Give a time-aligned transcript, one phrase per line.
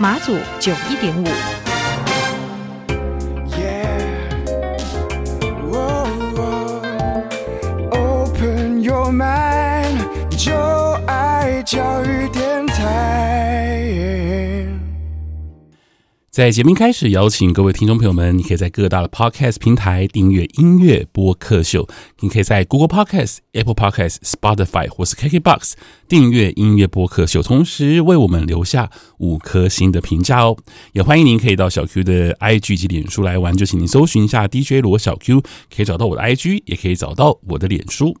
[0.00, 1.26] 马祖九一点五。
[7.90, 9.98] Open your mind，
[10.36, 10.54] 就
[11.06, 13.47] 爱教育电台。
[16.38, 21.88] 在节目开始，邀请各位听众朋友们，你可以在各大的 Podcast 平台订阅音乐播客秀。
[22.20, 25.72] 你可以在 Google Podcast、Apple Podcast、Spotify 或是 KKBox
[26.06, 28.88] 订阅音乐播客秀，同时为我们留下
[29.18, 30.56] 五颗星的评价哦。
[30.92, 35.40] 也欢迎您可以到小 Q 的 IG 及脸书来玩，就请您搜寻一下 DJ 罗小 Q，
[35.74, 38.16] 可以找到我的 IG，也可以找到我的脸书。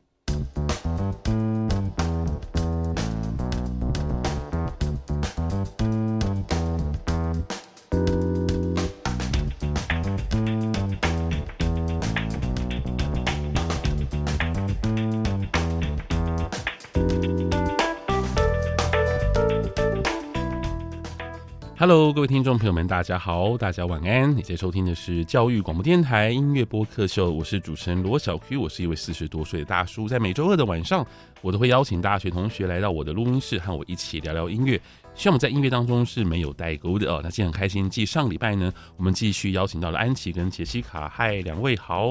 [21.88, 24.36] Hello，各位听众朋友们，大家好，大家晚安。
[24.36, 30.06] 你在收听的是教育广播电台音乐播客秀，我是主持人罗小 Q，我是一位四十多岁的大叔。
[30.06, 31.02] 在每周二的晚上，
[31.40, 34.80] 我都会邀请大学同学来到我的录音室，和我一起聊聊音乐。
[35.14, 37.20] 希望我们在音乐当中是没有代沟的哦。
[37.24, 41.12] 那今天很开心，继上礼拜呢，我们继续邀请到了安琪跟杰西卡。
[41.12, 42.08] 嗨，两位好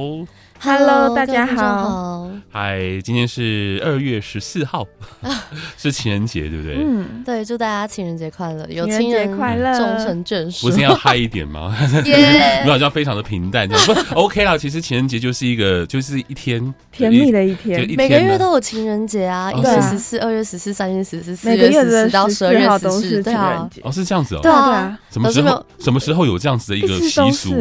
[0.60, 2.30] ，Hello，大家好。
[2.52, 4.86] 嗨，今天是二月十四号，
[5.78, 6.76] 是情人节，对不对？
[6.80, 10.68] 嗯，对，祝大家情人节快乐，有情人快乐，终成眷属。
[10.68, 11.74] 不是要嗨一点吗？
[12.04, 14.58] 没有，好像非常的平淡，不 OK 啦。
[14.58, 23.02] 其实情人节就是一个，就是一天甜蜜的，一天每个月都有情人节啊，一月十四、二月十四、三月十四、四月十四到十二月十四。
[23.02, 27.56] 是对啊，哦，是这样子哦，对啊，对啊，什么时候什么时候有这样子的一个习俗？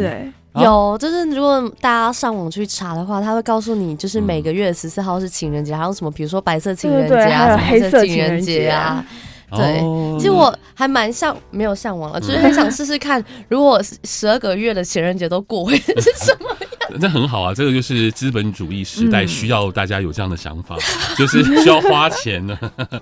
[0.54, 9.04] 有，就是如果大家上网去查的话，他会告诉你，就是每个月十四号是情人节，还有什么，比如说白色情人节啊，黑色情人节啊，
[9.50, 9.80] 对。
[10.18, 16.48] 其实我还蛮向没有向往了，就是很想试试看，如果十二个月的情人节都过会是什么。
[17.00, 20.80] 这很好啊，这个就是资本主义时代需要大家有这样的想法，嗯、
[21.18, 22.56] 就是需要花钱呢。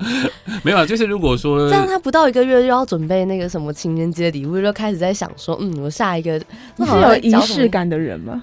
[0.64, 6.40] 没有啊，就是如果说这样，他不到一个月就要准备那个什么情人节礼物，就开始在想说，嗯，我下一个
[6.76, 8.42] 你是有仪式感的人吗？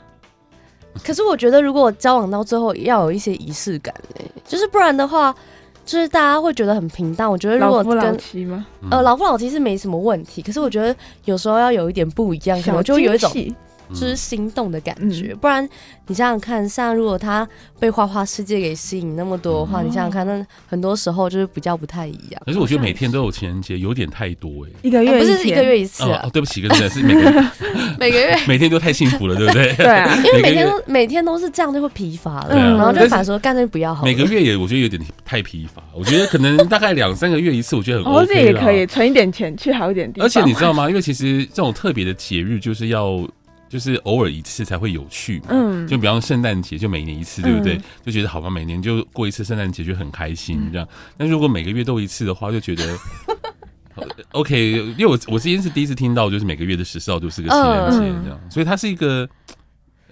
[1.03, 5.33] 可是我觉得，如果交往到最后要有一些仪式感，哎，就是不然的话，
[5.85, 7.29] 就是大家会觉得很平淡。
[7.29, 8.65] 我觉得如果跟老夫老妻吗？
[8.89, 13.31] 呃，老夫老妻是没什么问题，可是我觉得有时候要有一点不一样，可能就会有一种。
[13.93, 15.67] 就是心动的感觉，嗯、不然
[16.07, 17.47] 你想想看，像如果他
[17.79, 22.41] 被花花世界给吸引那么多的话，嗯、你想想看，那很多时候就是比较不太一样。
[22.45, 26.21] 可是我觉得每天都有情人节有点太多哎、欸，一个月、啊、不是一个月一次啊？
[26.23, 27.45] 哦、对不起，真的是每个
[27.99, 29.73] 每个月每天都太幸福了，对不对？
[29.75, 34.03] 对啊， 因为每天都每天都是这样，就会疲乏了，嗯、然后就反说干脆不要好。
[34.03, 40.25] 每个月也我觉得有点太疲乏，我觉得可能大概两三个月一次，我觉得很 OK 这也可以存一点钱去好一点地方。
[40.25, 40.89] 而且你知道吗？
[40.89, 43.27] 因为其实这种特别的节日就是要。
[43.71, 47.79] 就是偶尔一次才会有趣嘛，嗯，就比方圣诞节就每年一次，对不对？
[48.05, 50.85] 就觉得好吧，每年就过一次圣诞节就很开心这样。
[51.17, 52.97] 但如果每个月都一次的话，就觉得
[54.33, 54.73] OK。
[54.97, 59.29] 因为我我今天是第一次听到，就是每个月的十四号都是个情人节这样，所以它是一个，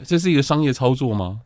[0.06, 1.42] 这是一个商业操作吗？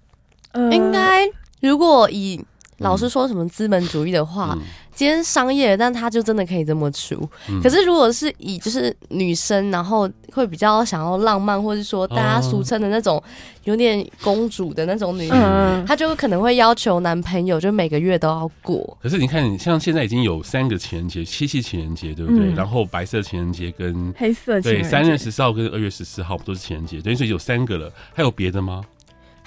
[0.71, 1.27] 应该
[1.61, 2.39] 如果以
[2.83, 4.55] 老师说什么资本主义的话。
[4.95, 7.27] 今天商业，但他就真的可以这么出。
[7.49, 13.21] 嗯、可是如果是以就是女生，然后会比较想要浪漫，或者说大家俗称的那种
[13.63, 18.95] 有点公主的那种女人，嗯、她就可能会要求男朋友就每个月都要过。
[19.01, 22.51] 可是你看，像现在已经有三个情人节，七夕情人节，对不对？
[22.51, 27.01] 嗯、然后白色情人节跟黑色情人节，对，三月十四号跟二月十四号不都是情人节？
[27.01, 28.83] 等于说有三个了，还有别的吗？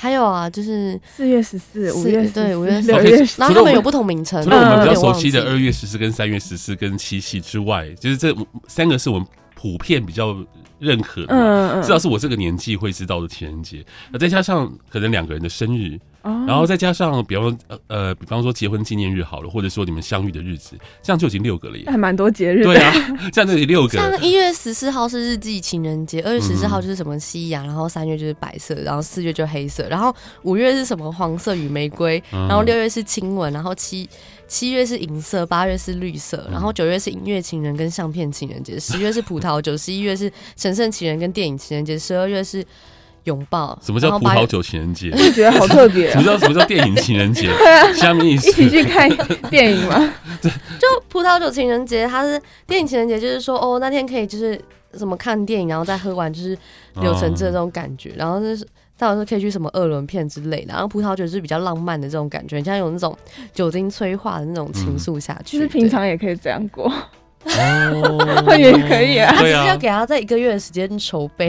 [0.07, 4.41] 还有啊，就是四月十四、五月对五月六月，然后他们有不同名称。
[4.45, 8.33] 除了我们比较熟悉的二月十四跟三月十四跟七夕之外，就是这
[8.69, 9.27] 三个是我们
[9.57, 10.37] 普遍比较
[10.79, 13.85] 认可的，至少是我这个年纪会知道的情人节。
[14.13, 15.99] 那再加上可能两个人的生日，
[16.47, 22.65] 然后再加上，比方呃呃，比方说结婚纪念日好了，或者说你们相遇的日子，这样就已经六个了耶，还蛮多节日。
[22.65, 22.93] 对啊，
[23.33, 23.97] 这样就已经六个。
[23.97, 34.09] 像一月十四号是日记情人节，二月十四号就是什么夕阳，然后三月就是白色，然后四月就黑色，然后五月是什么黄色与玫瑰，然后六月是亲吻，然后七
[34.49, 42.65] 七月是银色，八月是绿色，然后九月是音乐情人跟相片情人节，十月是葡萄酒，十一月是神圣情人跟电影情人节，十二月是。
[43.27, 43.79] 拥抱？
[43.83, 45.11] 什么叫葡萄酒情人节？
[45.13, 46.11] 我觉得好特别。
[46.11, 47.51] 什么叫什么叫电影情人节？
[47.95, 49.09] 下面一起去看
[49.51, 50.13] 电影吗？
[50.43, 50.51] 对，
[50.81, 54.61] 就葡萄酒情人节，它是电影情人节，就是说哦，那天可以就是
[54.95, 56.57] 什么看电影，然后再喝完，就是
[57.01, 58.13] 柳橙汁的这种感觉。
[58.17, 58.67] 然后就是
[58.99, 60.73] 到时候可以去什么二轮片之类的。
[60.73, 63.17] 然后葡萄酒是比较浪漫的这种感觉，像有那种
[63.53, 65.57] 酒精催化的那种情愫下去。
[65.57, 66.93] 其实平常也可以这样过。
[67.47, 71.49] 哦， 也可以啊，对啊，要给他在一个月的时间筹备。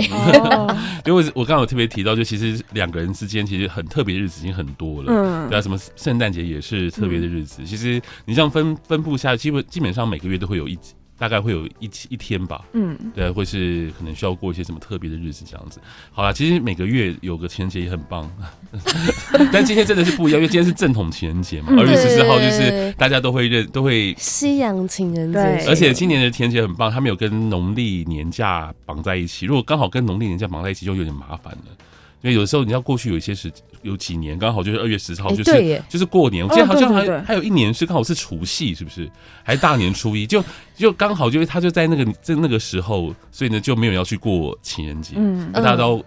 [1.06, 7.64] 因为我刚刚有特别提到，就其实两个人之间其实很特别的日子已经很多了，嗯，对啊，什么圣诞节也是特别的日子。
[7.66, 10.78] 其实你这样分分布下，基本基本上每个月都会有一。
[11.18, 15.80] 大概会有一一天吧，嗯，对，会是可能需要过一些什么特别的日子这样子。
[16.12, 18.30] 好啦，其实每个月有个情人节也很棒，
[19.52, 29.46] 但今天真的是不一样，因为今天是正统情人节嘛，二月十四号就是大家都会认都会西洋情人节，而且今年的情人节很棒，他们有跟农历年假绑在一起。
[29.46, 31.78] 如果刚好跟农历年假绑在一起，就有点麻烦了。
[32.22, 33.52] 因为有的时候你要过去有一些时
[33.84, 36.46] 有几年刚好就是二月十四号，就是就是过年。
[36.46, 39.10] 我记得好像还还有一年是刚好是除夕，是不是？
[39.44, 40.26] 还是大年初一？
[40.26, 40.44] 就
[40.76, 45.14] 就刚好就是他就在那个在那个时候，所以呢就没有要去过情人节。
[45.16, 46.04] 嗯，大家都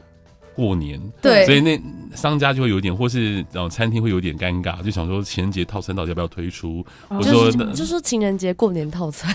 [0.55, 1.81] 过年，对，所以那
[2.15, 6.85] 商家就会有点，或是然后餐厅会有点尴尬，就想说情人节套餐到底要不要推出？
[7.09, 9.35] 我说就说情人节过年套餐，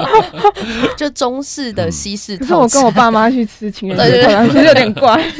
[0.96, 2.58] 就中式的西式 套餐。
[2.58, 5.32] 我跟我爸妈去吃情人节套餐，其实有点怪。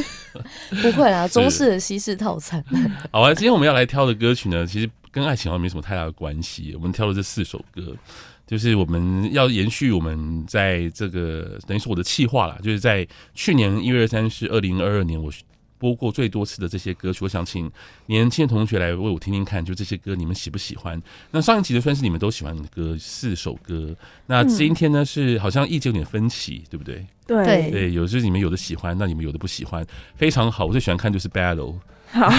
[0.82, 2.64] 不会啦，中式的西式套餐。
[3.12, 6.72] 好啊，今天我们要来挑的歌曲呢，其实跟爱情好像没什么太大的关系。
[6.74, 7.94] 我们挑了这四首歌，
[8.46, 15.30] 就是我们要延续我们在这个等于是我的气划啦，就是在去年一月二三是二零二二年我。
[15.78, 17.70] 播过最多次的这些歌曲，我想请
[18.06, 21.00] 年轻的同学来为我听听看，就这些歌你们喜不喜欢？
[21.30, 23.94] 那上一集的算是你们都喜欢的歌，四首歌。
[24.26, 27.06] 那今天呢是好像意见有点分歧，对不对？
[27.26, 30.66] 对对，有就是你们有的喜欢，那你们有的不喜欢，非常好。
[30.66, 31.74] 我最喜欢看就是 battle，
[32.10, 32.30] 好，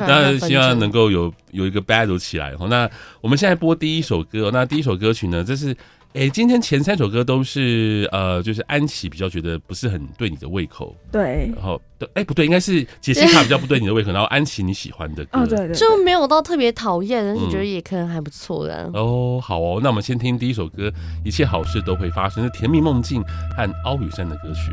[0.00, 2.54] 那希望能够有有一个 battle 起来。
[2.68, 2.88] 那
[3.20, 5.76] 我们现在播第一首歌，那第一首歌曲呢，这是。
[6.14, 18.90] 哎，今天前三首歌都是呃，就是安琪比较觉得不是很对你的胃口，对，然后对，哎不对，应该是杰西卡比较不对你的胃口，然后安琪你喜欢的歌， 哦对对，就没有到特别讨厌，但是觉得也可能还不错的。
[18.92, 20.92] 哦，好哦，那我们先听第一首歌，
[21.24, 23.22] 一切好事都会发生，是甜蜜梦境
[23.56, 24.70] 和奥雨山的歌曲。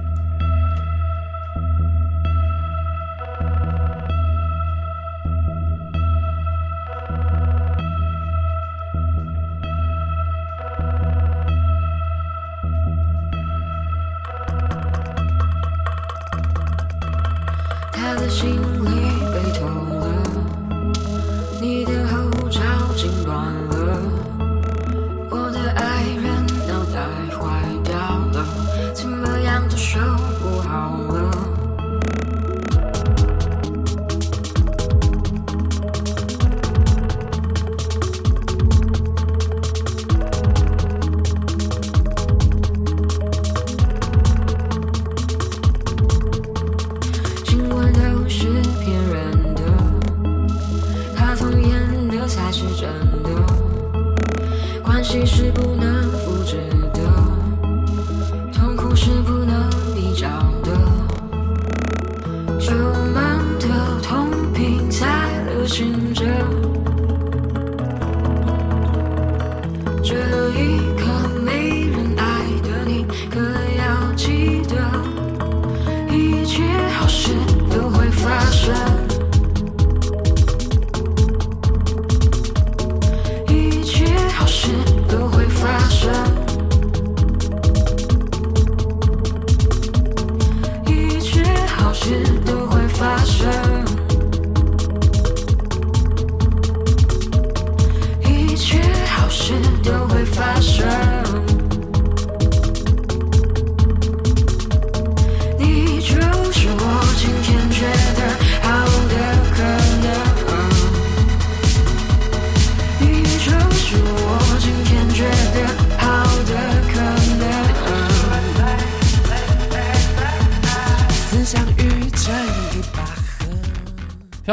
[18.09, 18.68] 他的心。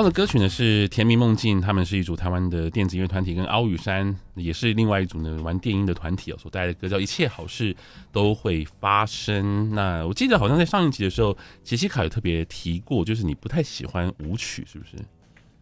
[0.06, 7.74] 的歌曲呢是甜蜜梦境，他们是一组台湾的电子音乐团体，跟奥羽山也是另外一组呢玩电音的团体哦，所带来的歌叫《一切好事
[8.12, 9.68] 都会发生》。
[9.74, 14.92] 那我记得好像在上一集的时候，杰西卡有特别提过，就是你不太喜欢舞曲，是不是？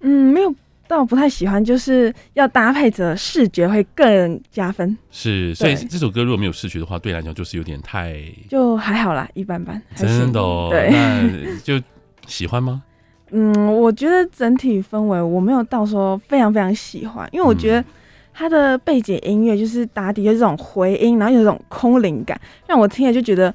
[0.01, 0.55] 嗯，没有，
[0.87, 4.97] 但我不太喜欢，就是要搭配着视觉会更加分。
[5.11, 9.81] 是，所以这首歌如果没有视觉的话，对你来讲就是有点太就还好啦，一般般。
[9.97, 11.83] 真的哦，对，那 就
[12.27, 12.83] 喜欢吗？
[13.31, 17.85] 嗯，我觉得整体氛围我没有到说非常非常喜欢，因为我觉得
[18.33, 23.53] 它的背景音乐就是打底，就是这种回音，然后有这种空灵感，让我听了就觉得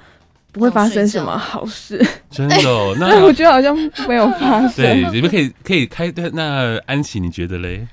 [0.52, 2.04] 不会发生什么好事。
[2.30, 2.96] 真的、哦？
[3.00, 3.76] 那我觉得好像
[4.08, 4.72] 没有发生。
[4.76, 6.12] 对，你们可以可以开。
[6.34, 7.88] 那安琪，你觉得嘞？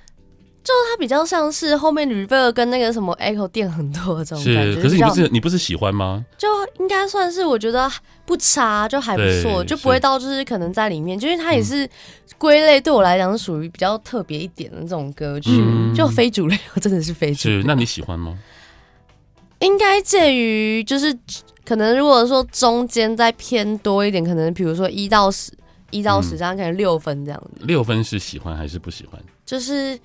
[0.66, 4.72] 就它比较像是后面 reverb 跟那个什么 echo 垫很多的这种感觉。
[4.74, 6.26] 是，可是你不是你不是喜欢吗？
[6.36, 6.48] 就
[6.80, 7.88] 应该算是我觉得
[8.24, 11.88] 不差，就还不错，就不会到就是可能在里面，就因为它也是
[12.36, 17.60] 归类对我来讲是属于比较特别一点的这种歌曲，嗯、就非主流，真的是非主流。
[17.60, 18.36] 是，那你喜欢吗？
[19.60, 21.16] 应该介于就是
[21.64, 25.52] 可能如果说中间再偏多一点，可能比如说一到十，
[25.92, 27.64] 一到十这样，可能六分这样子。
[27.64, 29.22] 六分是喜欢还是不喜欢？
[29.44, 29.96] 就是。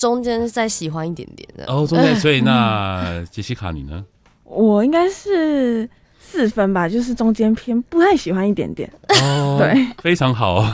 [0.00, 4.04] 中间再喜欢一点点的哦，中间，所以 那杰西卡你呢？
[4.44, 5.88] 我应该是
[6.30, 8.88] 四分吧，就是中间偏不太喜欢一点点。
[9.22, 10.64] 哦， 对，非常好。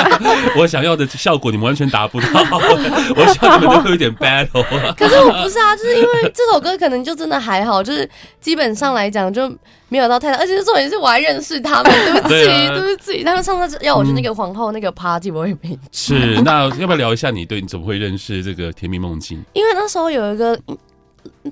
[0.56, 2.26] 我想要的效果你们完全达不到，
[3.14, 4.64] 我希望你们都会有点 battle。
[4.96, 8.08] 可是我不是啊，就是因为这首歌可能就真的还好，就是
[8.40, 9.48] 基本上来讲就
[9.90, 13.22] 没有到太大，而且重点是我还认识他们，对不起，对，啊、对不起。
[13.22, 16.14] 他们上次要我去那个皇后那个 party，我也没去。
[16.14, 19.44] 是，那要不要聊一下你对你怎么会认识这个甜蜜梦境？
[19.52, 20.58] 因为那时候有一个。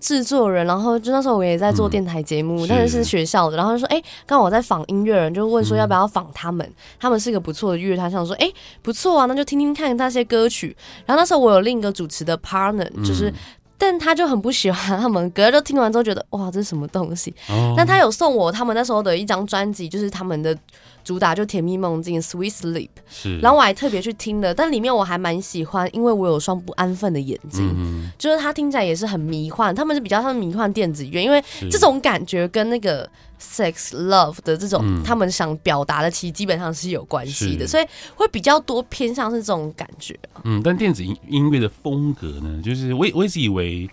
[0.00, 10.76] 制作人，然后就那时候我也在做电台节目，嗯、但是是学校的，然后就说，哎、欸，刚好我在访音乐人，就问说要不要访他们，嗯、他们是一个不错的乐团，想说，哎、欸，不错啊，那就听听看那些歌曲。
[11.06, 13.34] 然后那时候我有另一个主持的 partner，就是，嗯、
[13.76, 17.34] 但他就很不喜欢他们歌，就听完之后觉得，哇，这是什么东西？
[17.48, 20.56] 哦、但他有送我他们那时候的一张专辑，就是他们的。
[21.04, 33.08] 主打就甜蜜梦境，Sweet Sleep，是，然后我还特别去听了，但里面我还蛮喜欢，因为我有双不安分的眼睛，嗯、就是它听起来也是很迷幻，他们是比较像迷幻电子乐，因为这种感觉跟那个
[33.40, 40.18] Sex Love 的这种、嗯、他们想表达的，其实基本上是有关系的，所以会比较多偏向是这种感觉。
[40.44, 43.88] 嗯，但电子音音乐的风格呢，就是我我一直以为，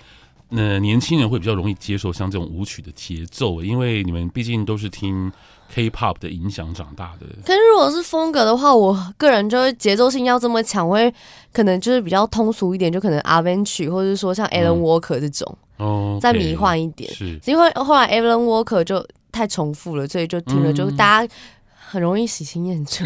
[0.50, 5.32] 呃，年轻人会比较容易接受像这种舞曲的节奏，因为你们毕竟都是听。
[5.70, 11.14] K-pop 的影响长大的，可是如果是风格的话，我个人就会节奏性要这么强，会
[11.52, 17.14] 可能就是比较通俗一点，就可能 Avicii 或者是说像 Alan Walker 这种，哦，再迷幻一点。
[17.14, 21.34] 是，因为后来 Alan Walker 就太重复了，所以就听了就大家
[21.90, 23.06] 很容易喜新厌旧，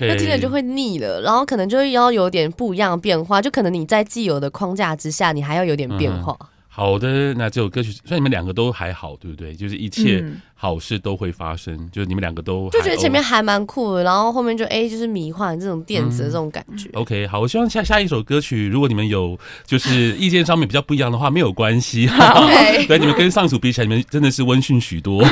[0.00, 1.20] 那听着就会腻了。
[1.20, 6.36] 然后可能就要有点不一样的变化，就可能你在既有的框架之下，你还要有点变化。
[6.40, 9.54] 嗯好的，那这首歌曲，虽然你们两个都还好，对不对？
[9.54, 10.22] 就是一切
[10.54, 16.90] 好事都会发生，嗯、就是你们两个都就觉得前面还蛮酷的，然后后面就哎，就是迷幻这种电子的这种感觉。
[16.92, 22.06] 嗯、OK，好，我希望下下一首歌曲，如果你们有就是意见上面比较不一样的话，没有关系。
[22.12, 25.22] Okay 对，你们跟上组比起来，你们真的是温驯许多。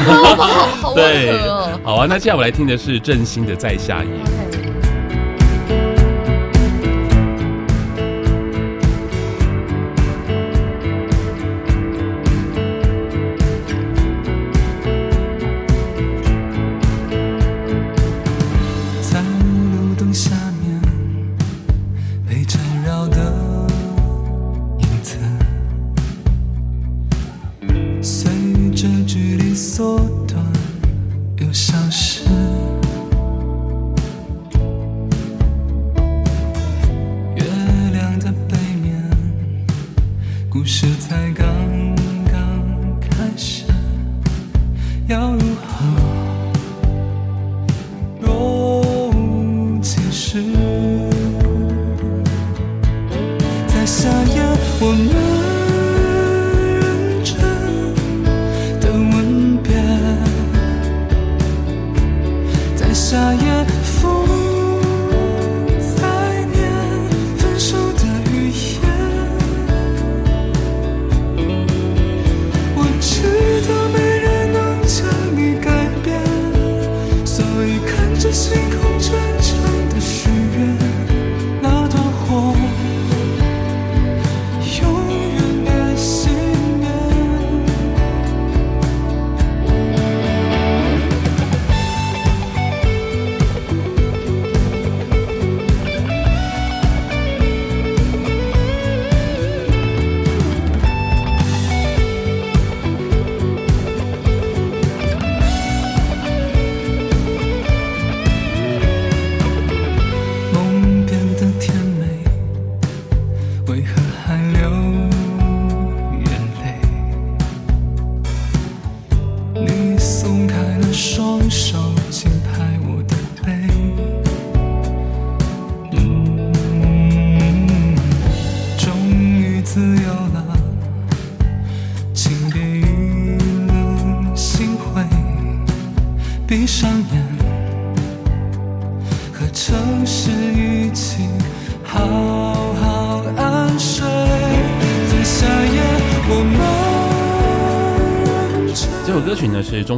[0.96, 1.38] 对，
[1.82, 4.08] 好啊，那接下来我来听的是郑兴的《在下夜》。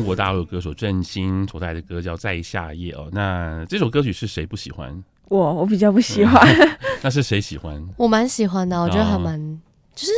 [0.07, 3.09] 国大陆歌手郑兴所带来的歌，叫《在夏夜》哦。
[3.13, 5.03] 那这首歌曲是谁不喜欢？
[5.29, 6.41] 我我比较不喜欢。
[6.49, 7.85] 嗯、 那是谁喜欢？
[7.97, 9.59] 我蛮喜欢的，我觉得还蛮、哦，
[9.97, 10.13] 就是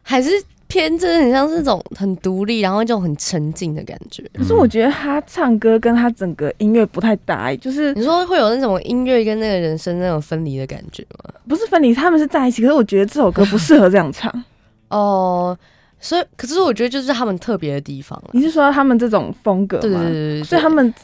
[0.00, 0.30] 还是
[0.66, 4.24] 偏真的很像是这种很独立，然后一种很沉静的感觉。
[4.32, 11.34] 可是我觉得他唱歌跟他整个音乐不太搭，就是你说会有那种音乐跟那个人生那种分离的感觉吗？
[11.46, 12.62] 不是分离，他们是在一起。
[12.62, 14.32] 可是我觉得这首歌不适合这样唱。
[14.88, 15.56] 哦。
[15.98, 18.22] 所以，可是我觉得就是他们特别的地方。
[18.32, 19.82] 你是说他们这种风格吗？
[19.82, 20.44] 对对对对。
[20.44, 20.94] 所以他们，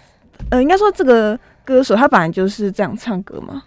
[0.50, 3.62] 呃，应该说这个歌手他本来就是这样唱歌吗？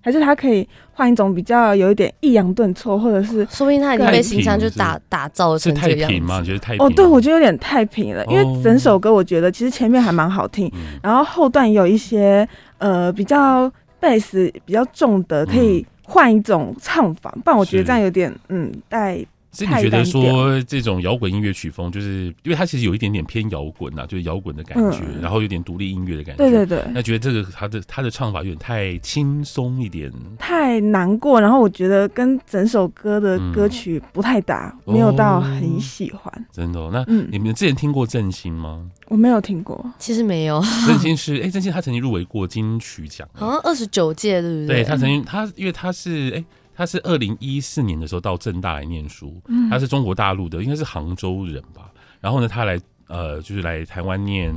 [0.00, 6.02] 还是他可以换一种比较有一点抑扬顿挫，或者是说不定他已经被形象就打打造成这样子。
[6.04, 6.40] 太平吗？
[6.40, 8.24] 觉得太平哦，对，我觉得有点太平了。
[8.26, 17.30] 因为整首歌我觉得其实前面还蛮好听，然后后段有一些呃比较贝斯比较重的，可以换一种唱法。
[17.44, 19.22] 不然我觉得这样有点嗯带。
[19.58, 26.44] 所以你觉得说这种摇滚音乐曲风，就是因为它其实有一点点偏摇滚呐，就是摇滚的感觉，嗯，然后有点独立音乐的感觉。
[26.44, 26.80] 对对对。
[26.94, 31.40] 那觉得这个他的他的唱法有点太轻松一点，太难过。
[31.40, 36.32] 然后我觉得跟整首歌的歌曲不太搭，嗯，没有到很喜欢。
[36.32, 36.90] 哦，真的，哦？
[36.92, 38.88] 那你们之前听过郑兴吗？
[39.08, 40.62] 我没有听过，其实没有。
[40.86, 44.82] 郑兴是哎，郑兴他曾经入围过金曲奖，好像二十九届，对不对？
[44.82, 46.44] 对，他曾经他因为他是哎。
[46.78, 51.90] 他是二零一四年的时候到正大来念书，他是中国大陆的，应该是杭州人吧。
[52.20, 54.54] 然后呢，他来呃，就是来台湾念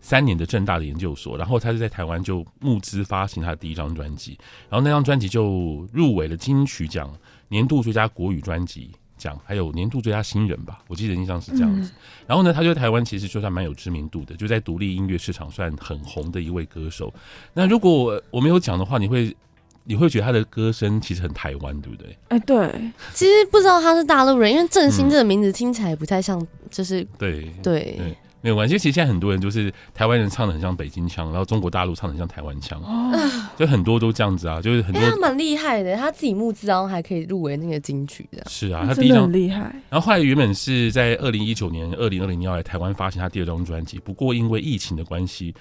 [0.00, 1.36] 三年的正大的研究所。
[1.36, 4.38] 然后他就在台湾就募资发行他的第一张专辑，
[4.70, 7.12] 然后那张专辑就入围了金曲奖
[7.48, 10.78] 年度最佳国语专辑奖，还有年度最佳新人吧。
[10.86, 11.92] 我记得印象是这样子。
[12.24, 17.12] 然后呢，他就在台湾其实就算蛮有知名度的，就在独立音乐市场算很红的一位歌手。
[17.52, 19.36] 那如果我没有讲的话，你会？
[19.84, 22.16] 你会觉得他的歌声其实很台湾，对不对？
[22.28, 28.78] 哎、欸，对，其实不知道他是大陆人，因为郑兴这个名字听起来不太像，就是、嗯、对对对，没有关系。
[28.78, 33.12] 其实现在很多人就是台湾人唱的很像北京腔，然后中国大陆唱的很像台湾腔，哦，
[33.58, 35.00] 就很多都这样子啊，就是很多。
[35.00, 38.42] 欸、他蛮厉害的，他自己募资然后还可以入围那个金曲的。
[38.48, 39.60] 是啊，他第一张很厉害。
[39.90, 45.54] 然后后来原本是在二零一九年、二零二零年要来台湾发行他第二张专辑，不过因为疫情的关系。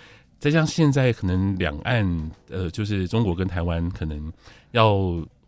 [0.43, 4.29] 再像现在可能两岸呃，就是中国跟台湾可能
[4.71, 4.99] 要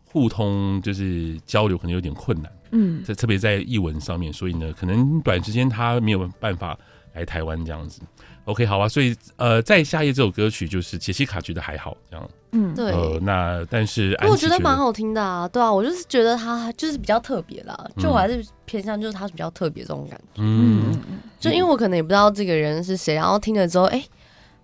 [0.05, 6.79] 互通，就是交流可能有点困难，嗯，这特别在译文上面，所以呢，可能短时间他没有办法
[7.13, 7.99] 来台湾这样子。
[8.45, 20.97] OK，好啊，所以呃，在夏夜这首歌曲就是杰西卡觉得还好这样，嗯，对，呃，那但是我觉得蛮好听的啊，对啊，我就是觉得他就是比较特别啦，就我还是偏向就是他是比较特别这种感觉，嗯，
[21.37, 24.09] 就因为我可能也不知道这个人是谁，然后听了之后，哎、欸。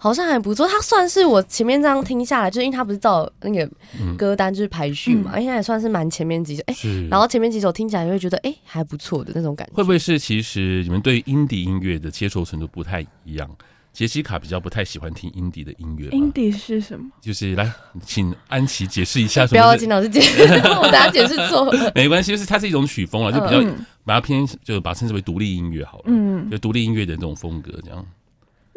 [0.04, 3.70] 好像还不错，他算是我前面这样听下来，就是因为他不是照那个
[4.18, 9.74] 歌单就是排序嘛，应该也算是蛮前面几首，哎、欸，然后前面几首听起来就会觉得哎、欸、还不错的那种感觉。
[9.76, 13.48] 会不会是其实你们对 indie 音乐的接受程度不太一样？
[13.94, 16.10] 杰西卡比较不太喜欢听 indie 的音乐。
[16.10, 17.06] indie 是什么？
[17.22, 17.72] 就是来，
[18.04, 19.62] 请安琪解释一下什么。
[19.62, 21.92] 不要请老师解释，我等下解释错了。
[21.94, 23.62] 没关系，就是它是一种曲风啊，就比较
[24.04, 26.06] 把它偏，就把它称之为独立音乐好了。
[26.08, 28.04] 嗯，就独立音乐的这种风格这样。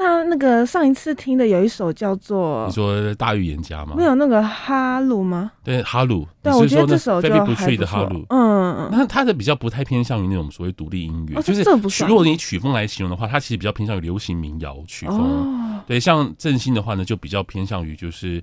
[0.04, 3.94] 那那个上一次听的有一首叫做，你说大预言家吗？
[3.96, 5.50] 没有那个哈鲁吗？
[5.62, 6.28] 对，哈鲁。
[6.42, 8.26] 对，我觉得这首就还不错的哈鲁。
[8.28, 8.88] 嗯嗯。
[8.92, 11.62] 那他的比较不太偏向于那种所谓独立音乐，就是
[12.06, 15.80] 如果你曲风来形容的话，它其实比较偏向于流行民谣曲风。
[15.86, 18.42] 对，像振兴的话呢，就比较偏向于就是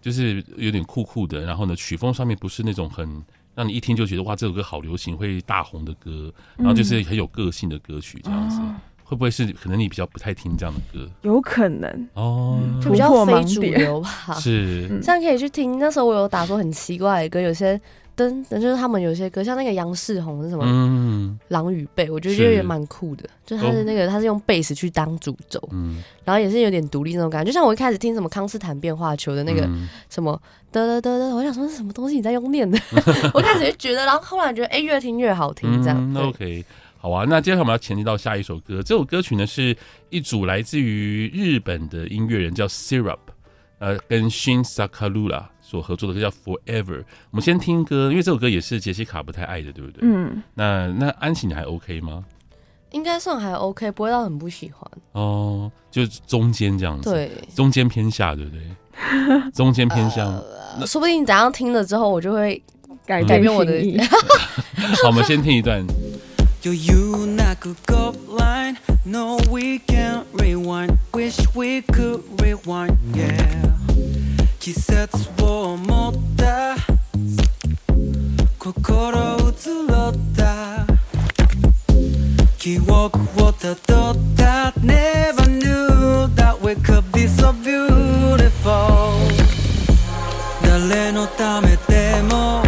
[0.00, 3.22] 就是有点酷酷的，然后呢曲风上面不是那种很
[3.54, 8.62] 让你一听就觉得哇这首歌好流行会大红的歌，然后就是很有个性的歌曲这样子。
[9.08, 11.08] 会不会是可能你比较不太听这样的歌？
[11.22, 14.34] 有可能哦，就比较非主流吧。
[14.34, 15.78] 是，这样可以去听。
[15.78, 17.80] 那时候我有打过很奇怪的歌，有些
[18.16, 20.64] 噔，就是他们有些歌，像那个杨世宏是什么？
[20.66, 23.28] 嗯，狼与贝，我觉得也蛮酷的。
[23.44, 27.46] 就他的那个，他是用贝斯去当主轴，嗯，然后也是有点独立那种感觉。
[27.46, 29.68] 就像我一开始听什么康斯坦变化球的那个
[30.10, 30.36] 什么
[30.72, 32.16] 得得得得，我想说是什么东西？
[32.16, 32.76] 你在用念的？
[33.32, 36.14] 我开始就觉得，然后后来觉得，哎，越听越好听，这样。
[36.16, 36.64] OK。
[37.06, 38.82] 好啊，那接下来我们要前进到下一首歌。
[38.82, 39.76] 这首歌曲呢，是
[40.10, 43.20] 一组来自于日本的音乐人叫 Syrup，
[43.78, 47.04] 呃，跟 Shin Sakalula 所合作的歌叫 Forever。
[47.30, 50.00] 我们先听歌，因为这首歌也是杰西卡不太爱的，对不对？
[50.02, 50.42] 嗯。
[50.52, 52.24] 那那安琪你还 OK 吗？
[52.90, 54.90] 应该算还 OK，不会到很不喜欢。
[55.12, 57.12] 哦，就中间这样子。
[57.12, 57.30] 对。
[57.54, 58.62] 中间偏下，对不对？
[59.54, 60.84] 中间偏下、呃。
[60.84, 62.60] 说不定你等下听了之后，我就会
[63.06, 63.72] 改改变我的。
[65.04, 65.86] 好，我们先听一段。
[66.65, 73.71] 就 you 那个 gold line，No we can't rewind，Wish we could rewind，Yeah。
[74.61, 75.09] 季节
[75.41, 76.75] を持った
[78.59, 80.85] 心移ろった
[82.59, 83.09] 记忆を
[83.53, 89.17] たどった Never knew that we could be so beautiful
[90.61, 92.61] 谁のためでも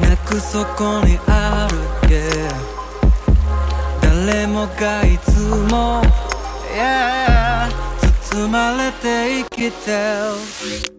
[0.00, 1.93] なくそこにある、yeah、谁
[4.55, 5.37] もがいつ
[5.69, 6.01] も、
[6.73, 7.67] yeah、
[8.31, 9.91] 包まれて生きて
[10.89, 10.94] る。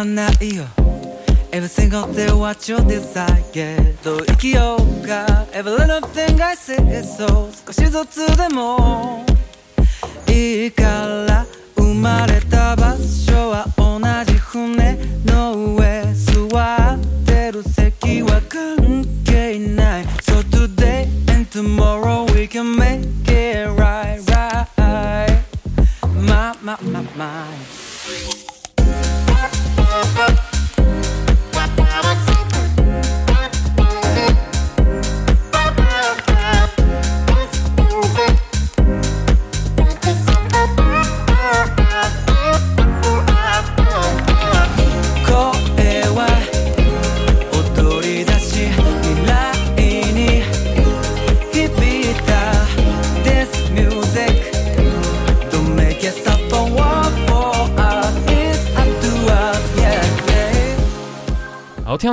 [0.00, 0.64] らないよ
[1.52, 9.26] Every single day what you desire どう生きようか Every little thing I say so 少しずつでも
[10.28, 10.84] いいか
[11.28, 25.42] ら生まれた场所は同じ船の上座ってる席は関系ない So today and tomorrow we can make it right right
[26.14, 27.59] My my my my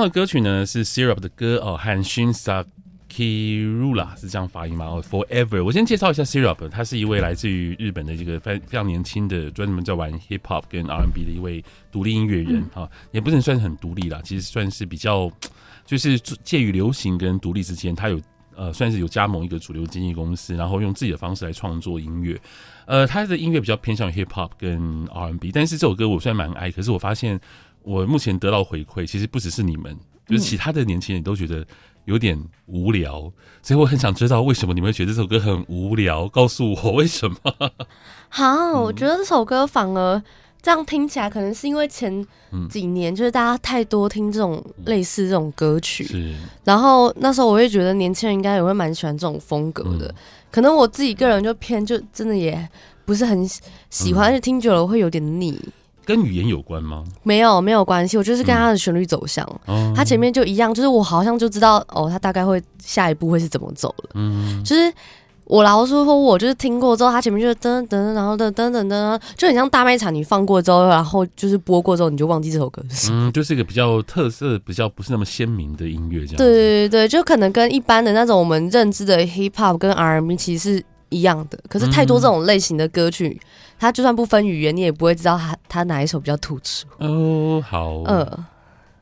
[0.09, 4.85] 歌曲呢是 Syrup 的歌哦，和 Shin Sakirula 是这样发音吗？
[4.85, 5.63] 哦，Forever。
[5.63, 15.31] 我先介绍一下 Syrup，他是一位来自于日本的这个非非常年轻的，专门在玩 Hip Hop 跟 R&B 的一位独立音乐人哈、嗯，也不能算是很独立啦，其实算是比较
[15.85, 18.19] 就是介于流行跟独立之间，他有
[18.55, 22.39] 呃算是有加盟一个主流经纪公司，然后用自己的方式来创作音乐。
[22.85, 27.39] 呃，他的音乐比较偏向于 Hip Hop 跟 R&B，但是这首歌我虽然蛮爱，可是我发现。
[27.87, 29.97] 我目前得到回馈，其实不只是你们，
[30.27, 31.65] 就是其他的年轻人都觉得
[32.03, 37.37] 有点无聊，所以我很想知道为什么你们会觉得这首歌很无聊，告诉我为什么。
[38.27, 40.21] 好，我觉得这首歌反而
[40.61, 42.25] 这样听起来，可能是因为前
[42.69, 50.13] 几年就是大家太多听这种类似这种歌曲，是，然后那时候我会觉得年轻人应该也会蛮喜欢这种风格的，
[50.51, 52.67] 可能我自己个人就偏就真的也
[53.05, 53.47] 不是很
[53.89, 55.57] 喜欢，而且听久了会有点腻。
[56.07, 57.03] 跟语言有关吗？
[57.21, 58.17] 没有，没有关系。
[58.17, 64.11] 我就是跟他的旋律走向，嗯，他前面就一样，就是我好像就知道哦，他大概会下一步会是怎么走了。
[64.13, 64.91] 嗯，就是
[65.43, 73.11] 我老是说，我就是听过之后，他前面就噔噔，然后噔噔噔噔，就很像大卖场，你放过之后，然后就是播过之后，你就忘记这首歌是。
[73.11, 76.37] 嗯，就是一个比较特色、比较不是那么鲜明的音乐，这样。
[76.37, 83.39] 对对对，就可能跟一般的那种我们认知的 hip hop 跟 R&B 其实是一样的，可是太多这种类型的歌曲。
[83.41, 83.47] 嗯
[83.79, 86.87] 他就算不分语言，你也不会知道它它哪一首比较突出。
[86.97, 88.45] 哦，好，嗯，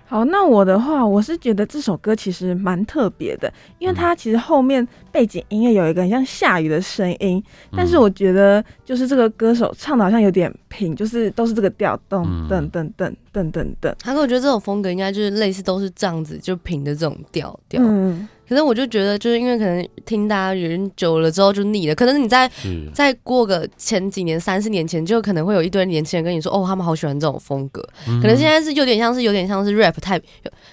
[0.06, 7.42] 好，那我的话，我是觉得这首歌其实蛮特别的，因为它其实后面背景音乐有一个很像下雨的声音，
[7.72, 13.94] 但是我觉得就是这个歌手唱的好像有点平，就是都是这个调，噔噔噔噔噔噔噔。
[14.00, 17.82] 他跟我觉得这种风格应该就是类似都是这样子，就平的这种调调。
[17.84, 18.28] 嗯。
[18.48, 21.96] 可是我就觉得，就是因为可能听大家人久了之后就腻了。
[21.96, 22.48] 可能你在
[22.94, 27.84] 再过个前几年、三四年前，就可能会有一堆年轻人跟你说：“哦，他们好喜欢这种风格。
[28.08, 30.22] 嗯”可能现在是有点像是有点像是 rap 太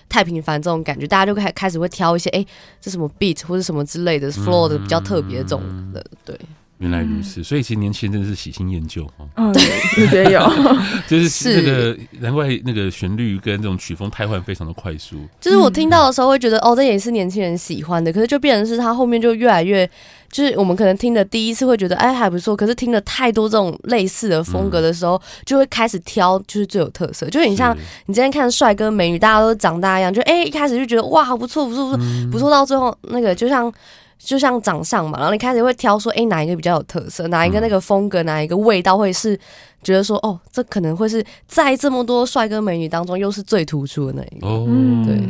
[0.07, 2.47] 太频繁这种感觉，大家就开开始会挑一些哎、欸，
[2.79, 5.63] 这什么 beat 或者什么之类的 floor 的比较特别的这种
[5.95, 6.39] 的，对。
[6.83, 9.25] 原来如此，所以其实年轻人真的是喜新厌旧哈。
[9.37, 9.63] 嗯，对，
[10.03, 10.41] 我觉得有，
[11.07, 15.17] 就是那个难怪那个旋律跟这种曲风太换非常的快速。
[15.41, 18.13] 就是我听到的时候会觉得，哦，这也是年轻人喜欢的。
[18.13, 19.89] 可是就变成是他后面就越来越，
[20.29, 22.57] 就是我们可能听的第一次会觉得，哎，还不错。
[22.57, 27.31] 可是听了太多这种类似的风格的时候，就会开始挑，就是最有特色。
[27.31, 27.73] 就很像
[28.07, 33.73] 你今天看帅哥美女，大家都长大一样，就哎一开始就觉得哇，不错不错不错不错，到最后那个就像。
[34.25, 39.39] 就像长相嘛，然后你开始会挑说，哎、欸，哪一个比较有特色，哪一个那个风格，哪一个味道会是
[39.83, 44.47] 觉得说，哦，这可能会是在这么多帅哥美女当中又是最突出的那一个。
[44.47, 44.67] 哦，
[45.05, 45.29] 对。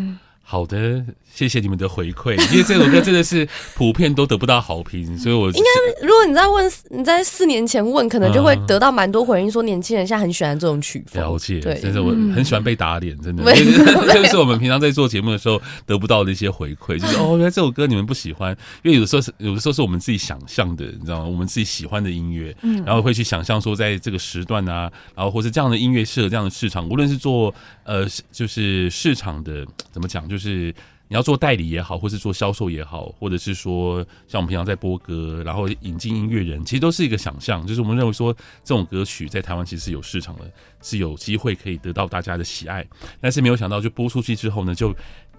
[0.52, 11.22] 好的，谢谢你们的回馈， 因为这首歌真的是普遍都得不到好评， 所以我应该，如果你在问，你在四年前问，可能就会得到蛮多回应，说年轻人现在很喜欢这种曲风。
[11.22, 13.42] 了解，对，但是我很喜欢被打脸，真的，
[14.12, 21.24] 这个是我们平常在做节目的时候得不到的一些回馈，就是哦，原来这首歌你们不喜欢，因为有的时候是有的时候是我们自己想象的，你知道吗？
[21.24, 30.41] 我们自己喜欢的音乐，嗯，然后会去想象说，在这个时段啊，然后或是这样的音乐适合这样的市场，无论是做呃，就是市场的怎么讲，就是。
[30.42, 30.74] 是
[31.08, 37.66] 你要做代理也好，或是做销售也好，或者是说像我们平常在播歌，然后引进音乐人，其实都是一个想象。
[37.66, 38.32] 就是我们认为说，
[38.64, 40.50] 这种歌曲在台湾其实是有市场的，
[40.82, 42.84] 是有机会可以得到大家的喜爱。
[43.20, 44.88] 但是没有想到，就播出去之后呢，就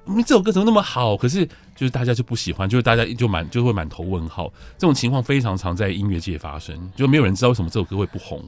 [0.06, 4.52] 因为这首歌怎么那么好，可是就是大家就不喜欢，就是大家就满就会满头问号。
[4.78, 8.44] 这种情况非常常在音乐界发生，就没有人知道为什么这首歌会不红。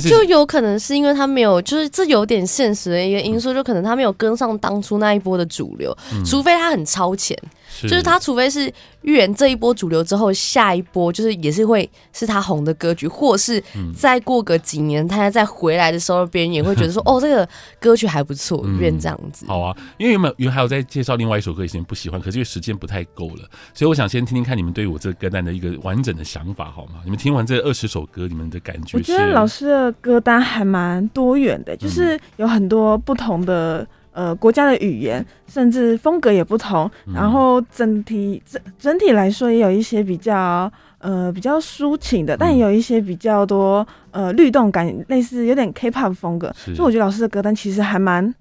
[0.00, 7.36] 就有可能是因为他没有，就是这有点现实的一个因素，就可能他没有跟上当初那一波的主流，除非他很超前，
[7.82, 8.72] 就是他除非是。
[9.04, 13.62] 预言这一波主流之后，下一波就是也是会是他红的歌曲，或是
[13.94, 17.46] 再过个几年，他再回来的时候，别人也会觉得说， 哦，这个
[17.78, 19.44] 歌曲还不错，预言这样子。
[19.46, 27.02] 好啊，因为原本原还有在介绍另外一首歌，以前不喜欢，可是因为时间不太够了，所以我想先听听看你们对我这个歌单的一个完整的想法，好吗？
[27.04, 28.96] 你们听完这二十首歌，你们的感觉？
[28.96, 33.86] 我觉得老师的歌单还蛮多元的，就是有很多不同的。
[34.14, 48.34] 呃，国家的语言甚至风格也不同，然后整体整整体来说也有一些比较呃比较抒情的，但也有一些比较多呃律动感，类似有点 K-pop 风格，所以我觉得老师的歌单其实还蛮。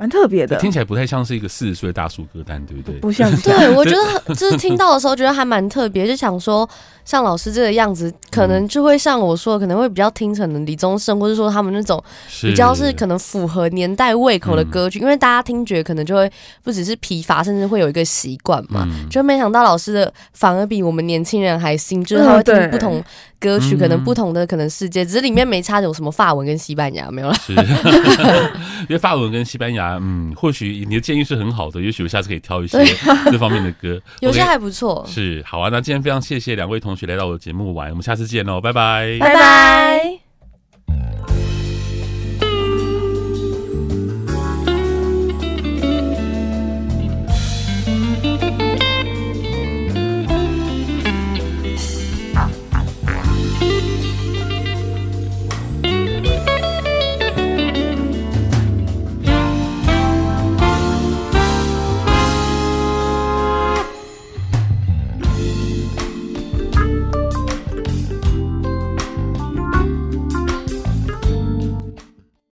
[0.00, 2.98] 蛮特别的，听起来不太像是一个四十岁大叔歌单，对不对？
[3.00, 3.30] 不像。
[3.44, 6.66] 对，我觉得就是听到的时候觉得还蛮特别，就想说
[7.04, 12.02] 像老师这个样子，可能就会像我说的，可能会比较听成李宗盛，或者说他们那种
[12.40, 16.32] 比较是可能符合年代胃口的歌曲，因为大家听觉可能就会
[16.64, 18.88] 不只是疲乏，甚至会有一个习惯嘛。
[19.10, 23.04] 就没想到老师的反而比我们年轻人还新，就是他会听不同
[23.38, 27.36] 歌曲，可能不同的可能世界，只是里面没插有什么法文跟西班牙没有了。
[28.88, 29.89] 因为法文跟西班牙。
[30.00, 32.78] 嗯，或许你的建议是很好的，也许我下次可以挑一些
[33.32, 35.04] 这方面的歌， 有些还不错。
[35.06, 41.19] 是，好啊，那今天非常谢谢两位同学来到我的节目玩，我们下次见喽，拜拜，拜拜。